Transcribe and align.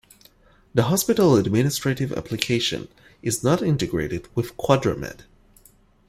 The 0.73 0.85
hospital 0.85 1.35
administrative 1.35 2.11
application 2.13 2.87
is 3.21 3.43
not 3.43 3.61
integrated 3.61 4.27
with 4.33 4.57
QuadraMed. 4.57 5.25